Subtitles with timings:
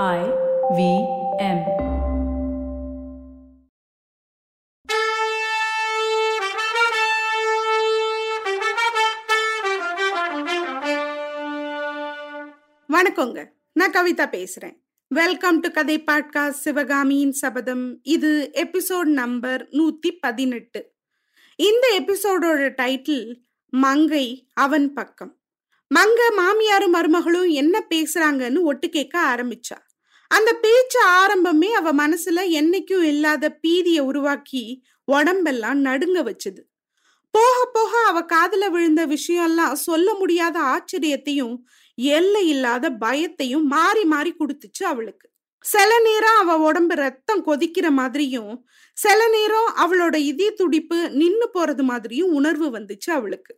[0.00, 0.20] I
[0.76, 0.82] V
[1.38, 1.58] M.
[12.88, 13.48] வணக்கங்க.
[13.72, 14.76] நான் கவிதா பேசுறேன்.
[15.08, 20.92] வெல்கம் டு கதை பாட்காஸ்ட் சிவகாமியின் சபதம் இது எபிசோட் நம்பர் நூத்தி பதினெட்டு.
[21.56, 23.34] இந்த எபிசோடோட டைட்டில்
[23.68, 25.41] மங்கை அவன் பக்கம்.
[25.92, 29.76] மங்க மாமியாரும் மருமகளும் என்ன பேசுறாங்கன்னு ஒட்டு கேட்க ஆரம்பிச்சா.
[30.30, 34.62] அந்த பேச்சு ஆரம்பமே அவ மனசுல என்னைக்கும் இல்லாத பீதிய உருவாக்கி
[35.08, 36.60] உடம்பெல்லாம் நடுங்க வச்சது.
[37.34, 41.54] போக போக அவ காதல விழுந்த விஷயம்லாம் சொல்ல முடியாத ஆச்சரியத்தையும்
[41.98, 45.26] எல்லை இல்லாத பயத்தையும் மாறி மாறி கொடுத்துச்சு அவளுக்கு.
[45.64, 48.54] சில நேரம் அவ உடம்பு ரத்தம் கொதிக்கிற மாதிரியும்
[48.98, 53.52] சில நேரம் அவளோட இதய துடிப்பு நின்னு போறது மாதிரியும் உணர்வு வந்துச்சு அவளுக்கு.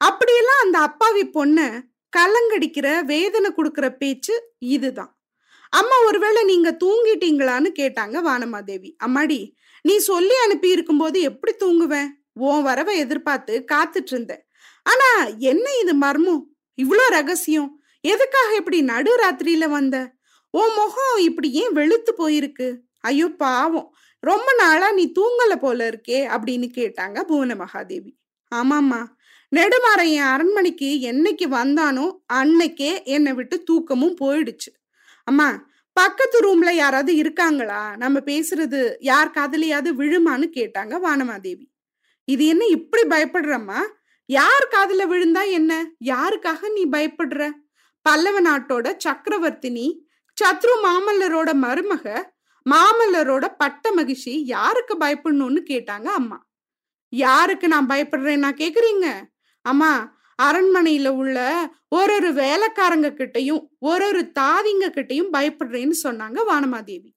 [0.00, 1.66] அப்படியெல்லாம் அந்த அப்பாவி பொண்ணு
[2.12, 5.12] கலங்கடிக்கிற வேதனை கொடுக்கிற பேச்சு இதுதான்.
[5.72, 8.90] அம்மா ஒருவேளை நீங்க தூங்கிட்டீங்களான்னு கேட்டாங்க வானமாதேவி.
[9.06, 9.40] அம்மாடி
[9.82, 12.08] நீ சொல்லி அனுப்பி இருக்கும்போது எப்படி தூங்குவேன்?
[12.32, 14.42] உன் வரவை எதிர்பார்த்து காத்துட்டு இருந்தேன்
[14.82, 16.42] ஆனா என்ன இது மர்மம்
[16.78, 17.70] இவ்வளோ ரகசியம்.
[18.00, 19.96] எதுக்காக இப்படி நடு ராத்திரியில வந்த?
[20.50, 22.68] உன் முகம் இப்படி ஏன் வெளுத்து போயிருக்கு?
[23.00, 23.88] ஐயோ பாவம்.
[24.22, 28.12] ரொம்ப நாளா நீ தூங்கல போல இருக்கே அப்படின்னு கேட்டாங்க புவன மகாதேவி
[28.52, 29.00] ஆமாம்மா
[29.52, 34.70] நெடுமாறையன் என் அரண்மனைக்கு என்னைக்கு வந்தானோ அன்னைக்கே என்னை விட்டு தூக்கமும் போயிடுச்சு.
[35.24, 37.96] அம்மா பக்கத்து ரூம்ல யாராவது இருக்காங்களா?
[37.96, 41.66] நம்ம பேசுறது யார் காதலியாவது விழுமான்னு கேட்டாங்க வானமாதேவி.
[42.24, 43.80] இது என்ன இப்படி பயப்படுறம்மா?
[44.26, 45.72] யார் காதல விழுந்தா என்ன?
[46.04, 47.50] யாருக்காக நீ பயப்படுற?
[48.02, 49.86] பல்லவ நாட்டோட சக்கரவர்த்தினி
[50.42, 52.24] சத்ரு மாமல்லரோட மருமக
[52.66, 56.46] மாமல்லரோட பட்ட மகிழ்ச்சி யாருக்கு பயப்படணும்னு கேட்டாங்க அம்மா.
[57.08, 59.06] யாருக்கு நான் பயப்படுறேன்னா கேக்குறீங்க?
[59.66, 59.92] அம்மா
[60.42, 61.38] அரண்மனையில உள்ள
[61.88, 67.10] ஒரு ஒரு வேலைக்காரங்க கிட்டையும் ஒரு ஒரு தாவிங்க கிட்டையும் பயப்படுறேன்னு சொன்னாங்க வானமாதேவி.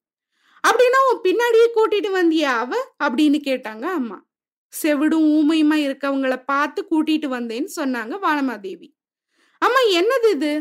[0.64, 2.72] அப்படின்னா உன் பின்னாடியே கூட்டிட்டு வந்தியா அவ?
[3.04, 4.18] அப்படின்னு கேட்டாங்க அம்மா.
[4.74, 8.90] செவிடும் ஊமையுமா இருக்கவங்கள பார்த்து கூட்டிட்டு வந்தேன்னு சொன்னாங்க வானமாதேவி.
[9.62, 10.54] அம்மா என்னது இது?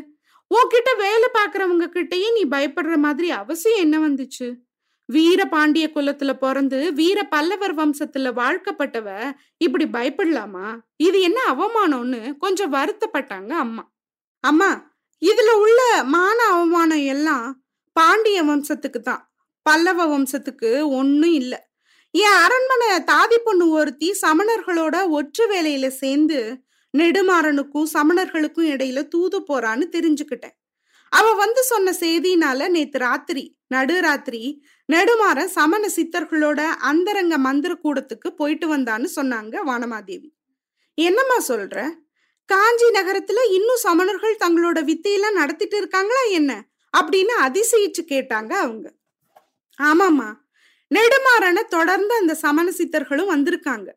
[0.50, 4.48] உன்கிட்ட வேலை பாக்குறவங்க கிட்டயே நீ பயப்படுற மாதிரி அவசியம் என்ன வந்துச்சு?
[5.08, 9.08] வீர பாண்டிய குலத்துல பிறந்து வீர பல்லவர் வம்சத்துல வாழ்க்கப்பட்டவ
[9.56, 10.66] இப்படி பயப்படலாமா?
[10.96, 13.84] இது என்ன அவமானம்னு கொஞ்சம் வருத்தப்பட்டாங்க அம்மா.
[14.40, 14.70] அம்மா
[15.22, 19.22] இதுல உள்ள மான அவமானம் எல்லாம் பாண்டிய வம்சத்துக்கு தான்.
[19.62, 21.58] பல்லவ வம்சத்துக்கு ஒன்னும் இல்லை.
[22.10, 26.38] என் அரண்மனை தாதி பொண்ணு ஒருத்தி சமணர்களோட ஒற்று வேலையில சேர்ந்து
[26.94, 30.56] நெடுமாறனுக்கும் சமணர்களுக்கும் இடையில தூது போறான்னு தெரிஞ்சுக்கிட்டேன்.
[31.12, 34.62] அவ வந்து சொன்ன செய்தினால நேத்து ராத்திரி நடுராத்திரி
[34.92, 40.30] நெடுமாற சமண சித்தர்களோட அந்தரங்க மந்திர கூடத்துக்கு போயிட்டு வந்தான்னு சொன்னாங்க வானமாதேவி.
[40.94, 41.90] என்னம்மா சொல்ற?
[42.44, 46.66] காஞ்சி நகரத்துல இன்னும் சமணர்கள் தங்களோட வித்தையெல்லாம் நடத்திட்டு இருக்காங்களா என்ன?
[46.98, 48.92] அப்படின்னு அதிசயிச்சு கேட்டாங்க அவங்க.
[49.82, 50.34] ஆமாம்மா.
[50.94, 53.88] நெடுமாறனை தொடர்ந்து அந்த சமண சித்தர்களும் வந்திருக்காங்க.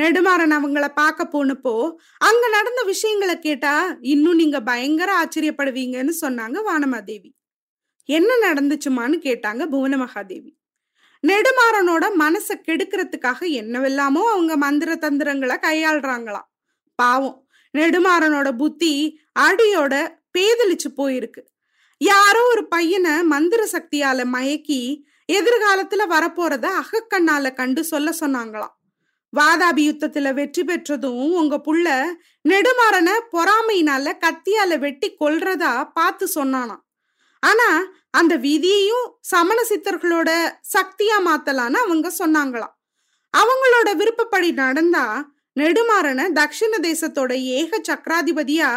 [0.00, 7.35] நெடுமாறன் அவங்கள பார்க்க போனப்போ அங்க நடந்த விஷயங்களை கேட்டா இன்னும் நீங்க பயங்கர ஆச்சரியப்படுவீங்கன்னு சொன்னாங்க வானமாதேவி.
[8.06, 10.52] என்ன நடந்துச்சுமான்னு கேட்டாங்க புவன மகாதேவி.
[11.26, 16.48] நெடுமாறனோட மனசை கெடுக்கிறதுக்காக என்னவெல்லாமோ அவங்க மந்திர தந்திரங்களை கையாளுறாங்களாம்.
[16.94, 19.94] பாவம் நெடுமாறனோட புத்தி அடியோட
[20.38, 21.42] பேதலிச்சு போயிருக்கு.
[22.00, 24.80] யாரோ ஒரு பையனை மந்திர சக்தியால மயக்கி
[25.32, 28.74] எதிர்காலத்துல வரப்போறத அகக்கண்ணால கண்டு சொல்ல சொன்னாங்களாம்.
[29.32, 32.04] வாதாபி யுத்தத்துல வெற்றி பெற்றதும் உங்க புள்ள
[32.48, 36.84] நெடுமாறனை பொறாமையினால கத்தியால வெட்டி கொல்றதா பார்த்து சொன்னானாம்.
[37.48, 37.68] ஆனா
[38.10, 40.30] அந்த விதியையும் சமண சித்தர்களோட
[40.74, 42.74] சக்தியா மாத்தலான்னு அவங்க சொன்னாங்களாம்.
[43.34, 45.06] அவங்களோட விருப்பப்படி நடந்தா
[45.60, 48.70] நெடுமாறனை தக்ஷிண தேசத்தோட ஏக சக்கராதிபதியா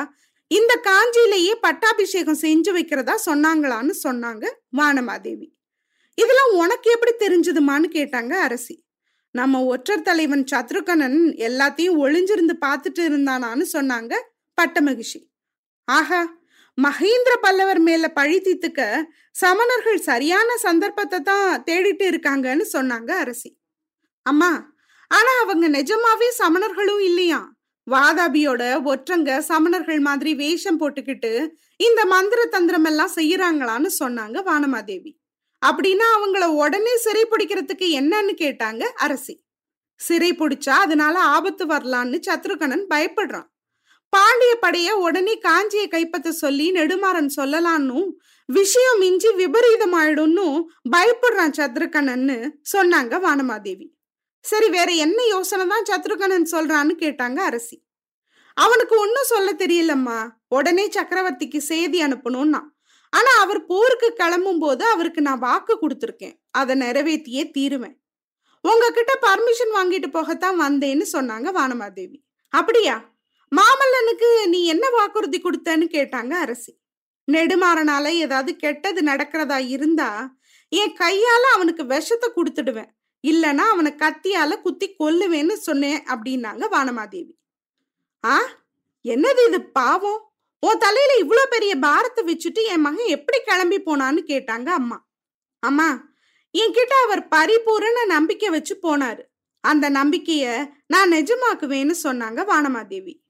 [0.51, 4.45] இந்த காஞ்சியிலேயே பட்டாபிஷேகம் செஞ்சு வைக்கிறதா சொன்னாங்களான்னு சொன்னாங்க
[4.77, 5.47] வானமாதேவி.
[6.17, 8.75] இதெல்லாம் உனக்கு எப்படி தெரிஞ்சதுமான்னு கேட்டாங்க அரசி.
[9.35, 14.13] நம்ம ஒற்றர் தலைவன் சத்ருகனன் எல்லாத்தையும் ஒளிஞ்சிருந்து பார்த்துட்டு இருந்தானான்னு சொன்னாங்க
[14.57, 15.19] பட்டமகிஷி.
[15.87, 16.21] ஆஹா
[16.85, 18.81] மகேந்திர பல்லவர் மேல பழி தீத்துக்க
[19.35, 23.49] சமணர்கள் சரியான சந்தர்ப்பத்தை தான் தேடிட்டு இருக்காங்கன்னு சொன்னாங்க அரசி.
[24.25, 24.51] அம்மா
[25.11, 27.39] ஆனா அவங்க நிஜமாவே சமணர்களும் இல்லையா
[27.87, 31.33] வாதாபியோட ஒற்றங்க சமணர்கள் மாதிரி வேஷம் போட்டுக்கிட்டு
[31.79, 35.11] இந்த மந்திர தந்திரம் எல்லாம் செய்யறாங்களான்னு சொன்னாங்க வானமாதேவி.
[35.61, 39.35] அப்படின்னா அவங்கள உடனே சிறை பிடிக்கிறதுக்கு என்னன்னு கேட்டாங்க அரசி.
[39.99, 43.49] சிறை பிடிச்சா அதனால ஆபத்து வரலான்னு சத்ருகனன் பயப்படுறான்.
[44.09, 47.99] பாண்டிய படைய உடனே காஞ்சியை கைப்பற்ற சொல்லி நெடுமாறன் சொல்லலான்னு
[48.45, 50.45] விஷயம் மிஞ்சி விபரீதம் ஆயிடும்னு
[50.97, 53.87] பயப்படுறான் சத்ருகணன்னு சொன்னாங்க வானமாதேவி.
[54.39, 57.83] சரி வேற என்ன யோசனை தான் சத்ருகணன் சொல்றான்னு கேட்டாங்க அரசி.
[58.53, 60.29] அவனுக்கு ஒன்னும் சொல்ல தெரியலம்மா.
[60.47, 62.61] உடனே சக்கரவர்த்திக்கு செய்தி அனுப்பணும்னா.
[63.09, 66.35] ஆனா அவர் போருக்கு கிளம்பும் போது அவருக்கு நான் வாக்கு கொடுத்துருக்கேன்.
[66.51, 67.95] அதை நிறைவேற்றியே தீருவேன்.
[68.61, 72.17] உங்ககிட்ட பர்மிஷன் வாங்கிட்டு போகத்தான் வந்தேன்னு சொன்னாங்க வானமாதேவி.
[72.53, 73.17] அப்படியா?
[73.55, 76.79] மாமல்லனுக்கு நீ என்ன வாக்குறுதி கொடுத்தன்னு கேட்டாங்க அரசி.
[77.31, 80.37] நெடுமாறனால ஏதாவது கெட்டது நடக்கிறதா இருந்தா
[80.69, 82.89] என் கையால அவனுக்கு விஷத்தை கொடுத்துடுவேன்.
[83.27, 87.33] இல்லனா அவனை கத்தியால குத்தி கொல்லுவேன்னு சொன்னேன் அப்படின்னாங்க வானமாதேவி.
[88.25, 88.39] ஆ?
[89.03, 90.31] என்னது இது பாவம்?
[90.59, 95.05] உன் தலையில இவ்வளோ பெரிய பாரத்தை வச்சுட்டு என் மகன் எப்படி கிளம்பி போனான்னு கேட்டாங்க அம்மா.
[95.59, 96.07] அம்மா
[96.53, 99.21] என்கிட்ட அவர் பரிபூரண நம்பிக்கை வச்சு போனாரு.
[99.61, 103.21] அந்த நம்பிக்கைய நான் நிஜமாக்குவேன்னு சொன்னாங்க வானமாதேவி.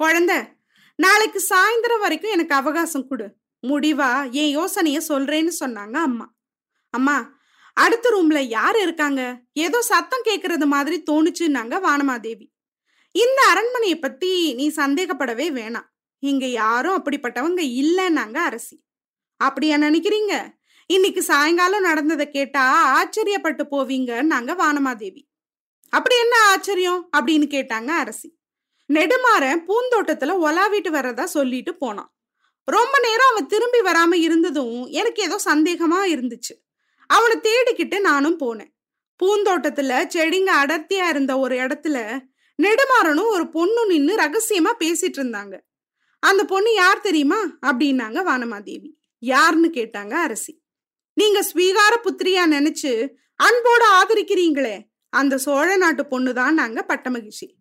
[0.00, 0.56] குழந்த
[0.96, 3.36] நாளைக்கு சாயந்தரம் வரைக்கும் எனக்கு அவகாசம் கொடு.
[3.62, 4.30] முடிவா?
[4.30, 6.34] என் யோசனைய சொல்றேன்னு சொன்னாங்க அம்மா.
[6.90, 7.36] அம்மா
[7.74, 9.40] அடுத்த ரூம்ல யார் இருக்காங்க?
[9.52, 12.46] ஏதோ சத்தம் கேக்குறது மாதிரி தோணுச்சுன்னாங்க வானமாதேவி.
[13.10, 15.88] இந்த அரண்மனையை பத்தி நீ சந்தேகப்படவே வேணாம்.
[16.18, 18.82] இங்க யாரும் அப்படிப்பட்டவங்க இல்லைன்னாங்க அரசி.
[19.36, 20.48] அப்படியா நினைக்கிறீங்க?
[20.86, 22.64] இன்னைக்கு சாயங்காலம் நடந்ததை கேட்டா
[22.98, 25.22] ஆச்சரியப்பட்டு போவீங்கன்னாங்க வானமாதேவி.
[25.88, 28.37] அப்படி என்ன ஆச்சரியம் அப்படின்னு கேட்டாங்க அரசி.
[28.92, 32.12] நெடுமாறன் பூந்தோட்டத்துல ஒலாவிட்டு வர்றதா சொல்லிட்டு போனான்.
[32.64, 36.54] ரொம்ப நேரம் அவன் திரும்பி வராம இருந்ததும் எனக்கு ஏதோ சந்தேகமா இருந்துச்சு.
[37.06, 38.74] அவனை தேடிக்கிட்டு நானும் போனேன்.
[39.22, 42.20] பூந்தோட்டத்துல செடிங்க அடர்த்தியா இருந்த ஒரு இடத்துல
[42.62, 45.60] நெடுமாறனும் ஒரு பொண்ணு நின்னு ரகசியமா பேசிட்டு இருந்தாங்க.
[46.20, 47.44] அந்த பொண்ணு யார் தெரியுமா?
[47.66, 48.90] அப்படின்னாங்க வானமாதேவி.
[49.18, 50.62] யாருன்னு கேட்டாங்க அரசி.
[51.12, 53.08] நீங்க ஸ்வீகார புத்திரியா நினைச்சு
[53.44, 57.56] அன்போட ஆதரிக்கிறீங்களே அந்த சோழ நாட்டு பொண்ணுதான் நாங்க பட்டமகிஷி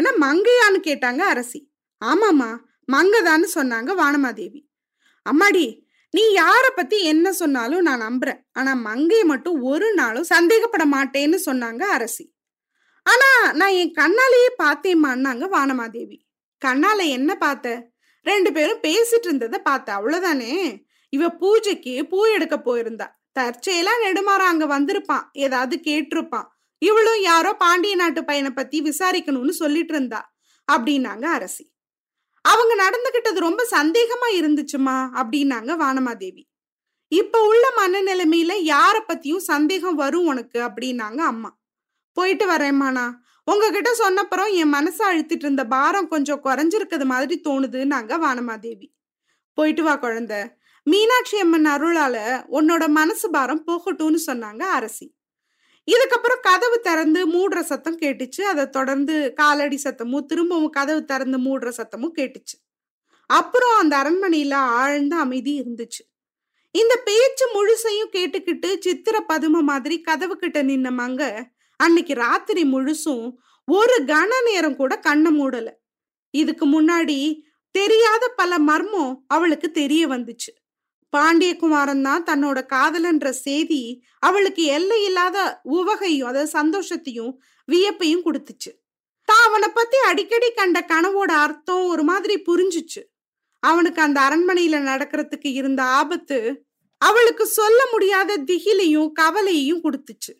[0.00, 1.70] ஏன்னா மங்கையான்னு கேட்டாங்க அரசி.
[2.04, 2.56] ஆமாமா
[2.92, 4.60] மங்கதான்னு சொன்னாங்க வானமாதேவி.
[5.30, 8.40] அம்மாடி நீ யார பத்தி என்ன சொன்னாலும் நான் நம்புறேன்.
[8.52, 12.34] ஆனா மங்கைய மட்டும் ஒரு நாளும் சந்தேகப்பட மாட்டேன்னு சொன்னாங்க அரசி.
[13.02, 16.18] ஆனா நான் என் கண்ணாலேயே பார்த்தேம்மான்னாங்க வானமாதேவி.
[16.66, 17.90] கண்ணால என்ன பார்த்த?
[18.22, 19.94] ரெண்டு பேரும் பேசிட்டு இருந்ததை பார்த்த.
[19.94, 20.84] அவ்வளவுதானே?
[21.08, 23.08] இவ பூஜைக்கு பூ எடுக்க போயிருந்தா.
[23.40, 25.22] தற்செயலா நெடுமாற அங்க வந்திருப்பான்.
[25.32, 26.48] ஏதாவது கேட்டிருப்பான்.
[26.78, 30.34] இவளும் யாரோ பாண்டிய நாட்டு பையனை பத்தி விசாரிக்கணும்னு சொல்லிட்டு இருந்தா
[30.72, 31.72] அப்படின்னாங்க அரசி.
[32.40, 36.44] அவங்க நடந்துகிட்டது ரொம்ப சந்தேகமா இருந்துச்சுமா அப்படின்னாங்க வானமாதேவி.
[37.08, 41.58] இப்ப உள்ள மனநிலைமையில யார பத்தியும் சந்தேகம் வரும் உனக்கு அப்படின்னாங்க அம்மா.
[42.12, 43.12] போயிட்டு வரேம்மாண்ணா
[43.44, 48.86] உங்ககிட்ட சொன்னப்புறம் என் மனசை அழுத்திட்டு இருந்த பாரம் கொஞ்சம் குறைஞ்சிருக்கிறது மாதிரி தோணுதுன்னாங்க வானமாதேவி.
[49.54, 50.38] போயிட்டு வா குழந்தை.
[50.82, 52.16] மீனாட்சி அம்மன் அருளால
[52.50, 55.14] உன்னோட மனசு பாரம் போகட்டும்னு சொன்னாங்க அரசி.
[55.90, 58.42] இதுக்கப்புறம் கதவு திறந்து மூடுற சத்தம் கேட்டுச்சு.
[58.42, 62.56] அதை தொடர்ந்து காலடி சத்தமும் திரும்பவும் கதவு திறந்து மூடுற சத்தமும் கேட்டுச்சு.
[63.26, 66.02] அப்புறம் அந்த அரண்மனையில ஆழ்ந்த அமைதி இருந்துச்சு.
[66.70, 71.44] இந்த பேச்சு முழுசையும் கேட்டுக்கிட்டு சித்திர பதும மாதிரி கதவு கிட்ட நின்ன மங்க
[71.76, 73.32] அன்னைக்கு ராத்திரி முழுசும்
[73.66, 75.70] ஒரு கன நேரம் கூட கண்ணை மூடல.
[76.30, 77.40] இதுக்கு முன்னாடி
[77.70, 80.50] தெரியாத பல மர்மம் அவளுக்கு தெரிய வந்துச்சு.
[81.14, 83.82] பாண்டியகுமாரன் தான் தன்னோட காதலன்ற செய்தி
[84.18, 85.38] அவளுக்கு எல்லை இல்லாத
[85.78, 87.32] உவகையும் அதாவது சந்தோஷத்தையும்
[87.68, 88.70] வியப்பையும் கொடுத்துச்சு.
[89.28, 93.02] தான் அவனை பத்தி அடிக்கடி கண்ட கனவோட அர்த்தம் ஒரு மாதிரி புரிஞ்சுச்சு.
[93.62, 96.38] அவனுக்கு அந்த அரண்மனையில நடக்கிறதுக்கு இருந்த ஆபத்து
[97.00, 100.32] அவளுக்கு சொல்ல முடியாத திகிலையும் கவலையையும் கொடுத்துச்சு.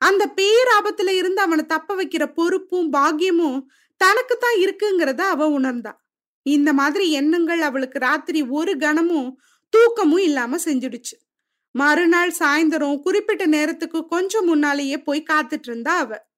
[0.00, 3.58] அந்த பேராபத்துல இருந்து அவனை தப்ப வைக்கிற பொறுப்பும் பாக்கியமும்
[4.00, 5.92] தனக்கு தான் இருக்குங்கிறத அவ உணர்ந்தா.
[6.46, 9.30] இந்த மாதிரி எண்ணங்கள் அவளுக்கு ராத்திரி ஒரு கணமும்
[9.72, 11.16] தூக்கமும் இல்லாம செஞ்சிடுச்சு.
[11.74, 16.30] மறுநாள் சாயந்தரம் குறிப்பிட்ட நேரத்துக்கு கொஞ்சம் முன்னாலேயே போய் காத்துட்டு இருந்தா அவ.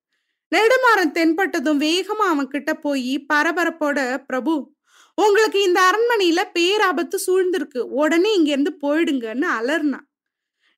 [0.52, 4.73] நெடுமாறன் தென்பட்டதும் வேகமா அவன் கிட்ட போய் பரபரப்போட பிரபு
[5.18, 7.78] உங்களுக்கு இந்த அரண்மனையில பேராபத்து சூழ்ந்திருக்கு.
[7.78, 10.00] உடனே இங்க இருந்து போயிடுங்கன்னு அலர்னா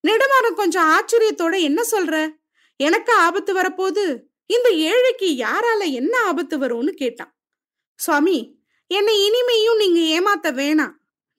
[0.05, 2.15] நெடுமாறன் கொஞ்சம் ஆச்சரியத்தோட என்ன சொல்ற?
[2.81, 4.03] எனக்கு ஆபத்து வரப்போது
[4.47, 7.33] இந்த ஏழைக்கு யாரால என்ன ஆபத்து வரும்னு கேட்டான்.
[7.99, 8.39] சுவாமி
[8.91, 10.95] என்னை இனிமையும் நீங்க ஏமாத்த வேணாம்.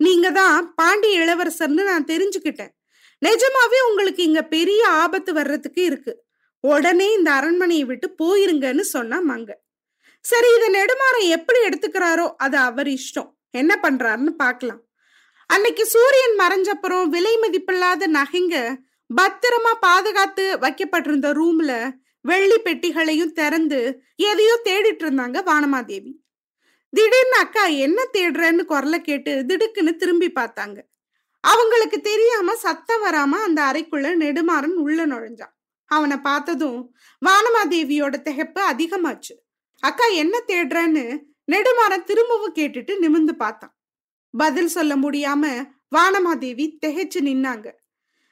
[0.05, 2.73] நீங்க தான் பாண்டிய இளவரசர்னு நான் தெரிஞ்சுக்கிட்டேன்.
[3.21, 6.13] நிஜமாவே உங்களுக்கு இங்க பெரிய ஆபத்து வர்றதுக்கு இருக்கு.
[6.63, 9.51] உடனே இந்த அரண்மனையை விட்டு போயிருங்கன்னு சொன்னா மங்க.
[10.25, 13.29] சரி இதை நெடுமாறம் எப்படி எடுத்துக்கிறாரோ அது அவர் இஷ்டம்.
[13.61, 14.81] என்ன பண்றாருன்னு பார்க்கலாம்.
[15.49, 18.55] அன்னைக்கு சூரியன் மறைஞ்சப்புறம் விலை மதிப்பில்லாத நகைங்க
[19.09, 21.73] பத்திரமா பாதுகாத்து வைக்கப்பட்டிருந்த ரூம்ல
[22.21, 23.79] வெள்ளி பெட்டிகளையும் திறந்து
[24.29, 26.11] எதையோ தேடிட்டு இருந்தாங்க வானமாதேவி.
[26.93, 30.77] திடீர்னு அக்கா என்ன தேடுறேன்னு குரலை கேட்டு திடுக்குன்னு திரும்பி பார்த்தாங்க.
[31.43, 35.53] அவங்களுக்கு தெரியாம சத்தம் வராம அந்த அறைக்குள்ள நெடுமாறன் உள்ள நுழைஞ்சான்.
[35.85, 39.33] அவனை பார்த்ததும் வானமாதேவியோட திகைப்பு அதிகமாச்சு.
[39.79, 41.19] அக்கா என்ன தேடுறன்னு?
[41.51, 43.73] நெடுமாறன் திரும்பவும் கேட்டுட்டு நிமிந்து பார்த்தான்.
[44.33, 45.43] பதில் சொல்ல முடியாம
[45.95, 47.67] வானமாதேவி திகைச்சு நின்னாங்க.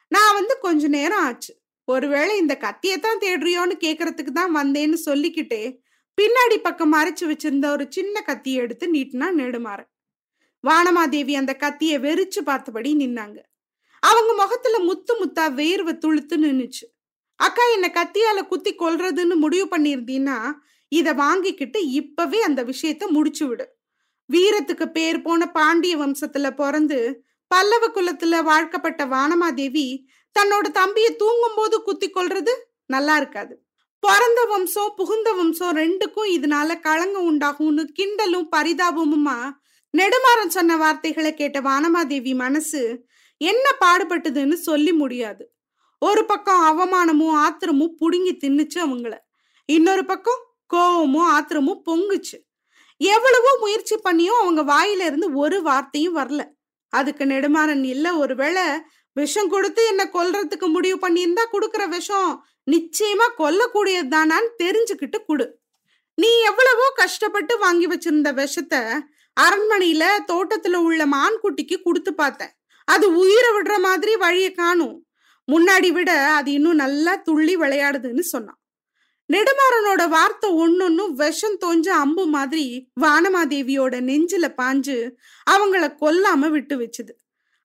[0.07, 1.53] நான் வந்து கொஞ்ச நேரம் ஆச்சு.
[1.85, 5.83] ஒருவேளை இந்த கத்தியத்தான் தேடுறியோன்னு கேக்குறதுக்கு தான் வந்தேன்னு சொல்லிக்கிட்டே
[6.21, 9.83] பின்னாடி பக்கம் மறைச்சு வச்சிருந்த ஒரு சின்ன கத்தியை எடுத்து நீட்டினா நெடுமாற.
[10.67, 13.37] வானமாதேவி அந்த கத்தியை வெறிச்சு பார்த்தபடி நின்னாங்க.
[13.99, 16.85] அவங்க முகத்துல முத்து முத்தா வேர்வை துளுத்து நின்னுச்சு.
[17.35, 20.53] அக்கா என்ன கத்தியால குத்தி கொல்றதுன்னு முடிவு பண்ணியிருந்தீன்னா
[20.87, 23.75] இத வாங்கிக்கிட்டு இப்பவே அந்த விஷயத்த முடிச்சு விடு.
[24.33, 30.05] வீரத்துக்கு பேர் போன பாண்டிய வம்சத்துல பிறந்து பல்லவ குலத்துல வாழ்க்கப்பட்ட வானமாதேவி
[30.39, 32.51] தன்னோட தம்பியை தூங்கும் போது குத்தி கொள்றது
[32.85, 33.64] நல்லா இருக்காது.
[34.05, 39.37] பிறந்த வம்சம் புகுந்த வம்சம் ரெண்டுக்கும் இதனால களங்கம் உண்டாகும்னு கிண்டலும் பரிதாபமுமா?
[39.93, 42.81] நெடுமாறன் சொன்ன வார்த்தைகளை கேட்ட வானமாதேவி மனசு
[43.37, 45.43] என்ன பாடுபட்டதுன்னு சொல்லி முடியாது.
[46.01, 49.15] ஒரு பக்கம் அவமானமும் ஆத்திரமும் புடுங்கி தின்னுச்சு அவங்கள.
[49.69, 50.41] இன்னொரு பக்கம்
[50.73, 52.37] கோவமும் ஆத்திரமும் பொங்குச்சு.
[52.97, 56.43] எவ்வளவோ முயற்சி பண்ணியும் அவங்க வாயில இருந்து ஒரு வார்த்தையும் வரல.
[56.93, 58.63] அதுக்கு நெடுமாறன் இல்ல ஒருவேளை
[59.13, 62.31] விஷம் கொடுத்து என்ன கொல்றதுக்கு முடிவு பண்ணியிருந்தா கொடுக்குற விஷம்
[62.67, 65.45] நிச்சயமா கொல்லக்கூடியது தானான்னு தெரிஞ்சுக்கிட்டு குடு.
[66.17, 68.81] நீ எவ்வளவோ கஷ்டப்பட்டு வாங்கி வச்சிருந்த விஷத்தை
[69.37, 72.53] அரண்மனையில தோட்டத்துல உள்ள மான்குட்டிக்கு கொடுத்து பார்த்தேன்.
[72.87, 74.95] அது உயிரை விடுற மாதிரி வழியை காணும்.
[75.47, 78.59] முன்னாடி விட அது இன்னும் நல்லா துள்ளி விளையாடுதுன்னு சொன்னான்.
[79.29, 82.65] நெடுமாறனோட வார்த்தை ஒன்னொன்னும் விஷம் தோஞ்ச அம்பு மாதிரி
[83.03, 84.97] வானமாதேவியோட நெஞ்சில பாஞ்சு
[85.47, 87.13] அவங்கள கொல்லாம விட்டு வச்சுது.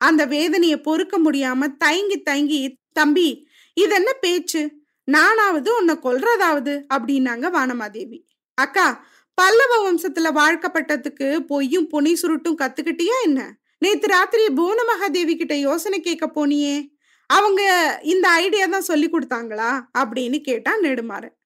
[0.00, 2.60] அந்த வேதனைய பொறுக்க முடியாம தயங்கி தயங்கி
[2.92, 3.28] தம்பி
[3.76, 4.62] இதென்ன பேச்சு?
[5.04, 6.82] நானாவது உன்னை கொல்றதாவது?
[6.94, 8.22] அப்படின்னாங்க வானமாதேவி.
[8.54, 13.56] அக்கா பல்லவ வம்சத்துல வாழ்க்கப்பட்டதுக்கு பொய்யும் பொனி சுருட்டும் கத்துக்கிட்டியா என்ன?
[13.78, 16.98] நேத்து ராத்திரி புவன மகாதேவி கிட்ட யோசனை கேட்க போனியே.
[17.26, 17.62] அவங்க
[18.02, 19.82] இந்த ஐடியா தான் சொல்லி கொடுத்தாங்களா?
[19.98, 21.38] அப்படின்னு கேட்டா நெடுமாறன்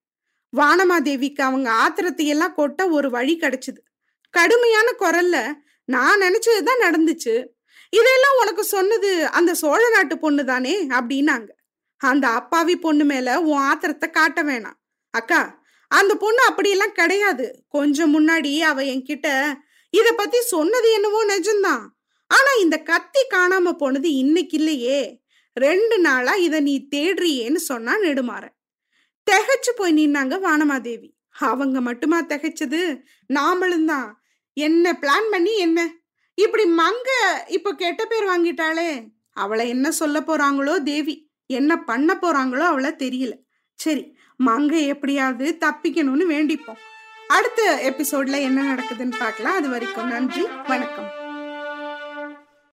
[0.56, 3.78] வானமாதேவிக்கு அவங்க ஆத்திரத்தை எல்லாம் கொட்ட ஒரு வழி கிடைச்சது.
[4.30, 5.52] கடுமையான குரல்ல
[5.84, 7.46] நான் நினைச்சதுதான் நடந்துச்சு.
[7.90, 11.48] இதெல்லாம் உனக்கு சொன்னது அந்த சோழ நாட்டு பொண்ணு தானே அப்படின்னாங்க.
[12.04, 14.78] அந்த அப்பாவி பொண்ணு மேல உன் ஆத்திரத்தை காட்ட வேணாம்.
[15.10, 17.64] அக்கா அந்த பொண்ணு அப்படியெல்லாம் கிடையாது.
[17.68, 19.54] கொஞ்சம் முன்னாடி அவ என்கிட்ட
[19.90, 21.84] இத பத்தி சொன்னது என்னவோ நிஜம்தான்.
[22.26, 25.22] ஆனா இந்த கத்தி காணாம போனது இன்னைக்கு இல்லையே.
[25.52, 28.44] ரெண்டு நாளா இத நீ தேடுறியேன்னு சொன்னா நெடுமாற
[29.30, 31.12] திகைச்சு போய் நின்னாங்க வானமாதேவி.
[31.38, 33.00] அவங்க மட்டுமா திகைச்சது?
[33.34, 34.22] நாமளும் தான்.
[34.52, 35.80] என்ன பிளான் பண்ணி என்ன?
[36.34, 37.08] இப்படி மங்க
[37.46, 39.06] இப்ப கெட்ட பேர் வாங்கிட்டாளே.
[39.32, 41.23] அவளை என்ன சொல்ல போறாங்களோ தேவி.
[41.46, 43.32] என்ன பண்ண போறாங்களோ அவளை தெரியல.
[43.74, 46.80] சரி மங்க எப்படியாவது தப்பிக்கணும்னு வேண்டிப்போம்.
[47.28, 49.54] அடுத்த எபிசோட்ல என்ன நடக்குதுன்னு பார்க்கலாம்.
[49.54, 51.23] அது வரைக்கும் நன்றி வணக்கம்.